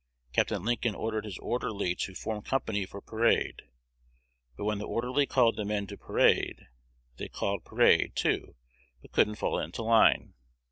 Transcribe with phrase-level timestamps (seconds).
[0.33, 0.49] Capt.
[0.49, 3.61] Lincoln ordered his orderly to form company for parade;
[4.57, 6.65] but when the orderly called the men to 'parade,'
[7.17, 8.55] they called 'parade,' too,
[9.03, 10.33] but couldn't fall into line.